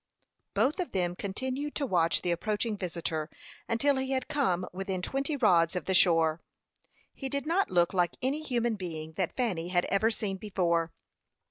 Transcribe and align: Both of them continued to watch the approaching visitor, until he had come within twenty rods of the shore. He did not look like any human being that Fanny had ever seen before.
Both 0.55 0.79
of 0.79 0.93
them 0.93 1.15
continued 1.15 1.75
to 1.75 1.85
watch 1.85 2.23
the 2.23 2.31
approaching 2.31 2.75
visitor, 2.75 3.29
until 3.69 3.97
he 3.97 4.13
had 4.13 4.27
come 4.27 4.65
within 4.73 4.99
twenty 5.03 5.37
rods 5.37 5.75
of 5.75 5.85
the 5.85 5.93
shore. 5.93 6.41
He 7.13 7.29
did 7.29 7.45
not 7.45 7.69
look 7.69 7.93
like 7.93 8.15
any 8.19 8.41
human 8.41 8.77
being 8.77 9.11
that 9.13 9.37
Fanny 9.37 9.67
had 9.67 9.85
ever 9.91 10.09
seen 10.09 10.37
before. 10.37 10.91